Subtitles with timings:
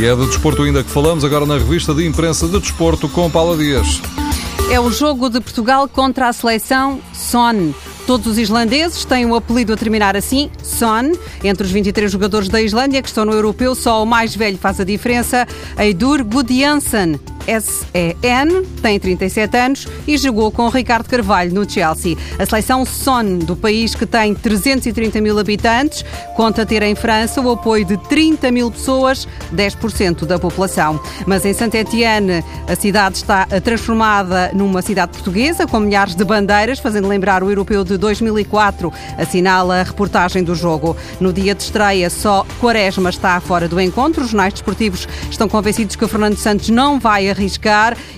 [0.00, 3.30] E é de desporto ainda que falamos, agora na revista de imprensa de desporto com
[3.30, 4.00] Paula Dias.
[4.72, 7.74] É o jogo de Portugal contra a seleção SON.
[8.06, 11.12] Todos os islandeses têm o apelido a terminar assim, Son.
[11.44, 14.80] Entre os 23 jogadores da Islândia que estão no europeu, só o mais velho faz
[14.80, 15.46] a diferença,
[15.78, 17.20] Eidur Gudjansson.
[17.50, 22.16] S-E-N, tem 37 anos e jogou com Ricardo Carvalho no Chelsea.
[22.38, 26.04] A seleção SON do país, que tem 330 mil habitantes,
[26.36, 31.00] conta ter em França o apoio de 30 mil pessoas, 10% da população.
[31.26, 37.08] Mas em Saint-Étienne, a cidade está transformada numa cidade portuguesa, com milhares de bandeiras, fazendo
[37.08, 40.96] lembrar o europeu de 2004, assinala a reportagem do jogo.
[41.18, 44.22] No dia de estreia, só Quaresma está fora do encontro.
[44.22, 47.39] Os jornais desportivos estão convencidos que o Fernando Santos não vai arriscar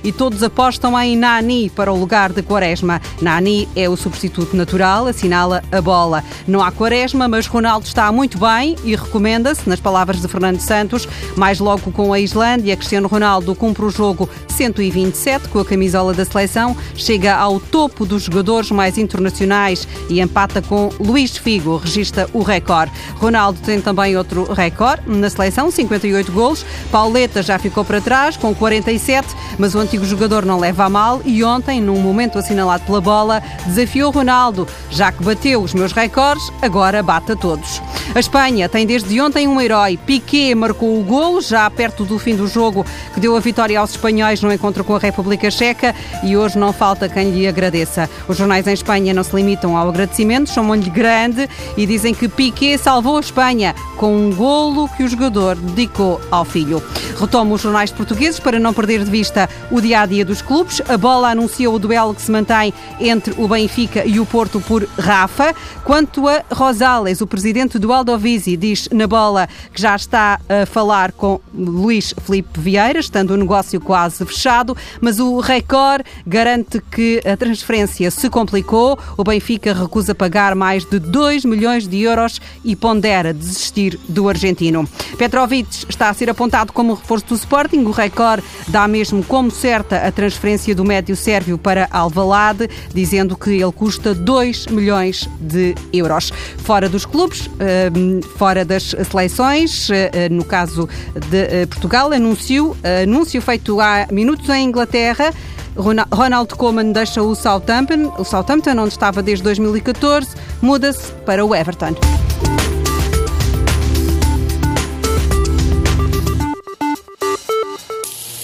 [0.02, 3.00] e todos apostam em Nani para o lugar de Quaresma.
[3.20, 6.24] Nani é o substituto natural, assinala a bola.
[6.46, 11.08] Não há Quaresma, mas Ronaldo está muito bem e recomenda-se, nas palavras de Fernando Santos,
[11.36, 16.24] mais logo com a Islândia, Cristiano Ronaldo cumpre o jogo 127 com a camisola da
[16.24, 22.42] seleção, chega ao topo dos jogadores mais internacionais e empata com Luís Figo, registra o
[22.42, 22.92] recorde.
[23.16, 26.64] Ronaldo tem também outro recorde na seleção, 58 golos.
[26.90, 28.54] Pauleta já ficou para trás com
[29.02, 33.00] 47, mas o antigo jogador não leva a mal e ontem, num momento assinalado pela
[33.00, 37.82] bola, desafiou Ronaldo, já que bateu os meus recordes, agora bate a todos.
[38.14, 39.96] A Espanha tem desde ontem um herói.
[39.96, 43.92] Piqué marcou o golo, já perto do fim do jogo, que deu a vitória aos
[43.92, 48.08] espanhóis no encontro com a República Checa e hoje não falta quem lhe agradeça.
[48.28, 52.76] Os jornais em Espanha não se limitam ao agradecimento, chamam-lhe grande e dizem que Piqué
[52.76, 56.82] salvou a Espanha com um golo que o jogador dedicou ao filho.
[57.18, 60.80] Retomo os jornais portugueses para não perder de vista o dia a dia dos clubes.
[60.88, 64.86] A bola anunciou o duelo que se mantém entre o Benfica e o Porto por
[64.98, 65.54] Rafa.
[65.84, 71.12] Quanto a Rosales, o presidente do Aldovisi diz na bola que já está a falar
[71.12, 77.36] com Luís Felipe Vieira, estando o negócio quase fechado, mas o Record garante que a
[77.36, 78.98] transferência se complicou.
[79.16, 84.88] O Benfica recusa pagar mais de 2 milhões de euros e pondera desistir do argentino.
[85.18, 87.84] Petrovic está a ser apontado como reforço do Sporting.
[87.84, 93.50] O Record dá mesmo como certa a transferência do médio sérvio para Alvalade, dizendo que
[93.50, 96.32] ele custa 2 milhões de euros.
[96.58, 100.88] Fora dos clubes, ehm, fora das seleções, eh, no caso
[101.30, 105.32] de eh, Portugal, anúncio, anúncio feito há minutos em Inglaterra.
[105.76, 110.28] Ronald Koeman deixa o Southampton, o Southampton, onde estava desde 2014,
[110.60, 111.94] muda-se para o Everton.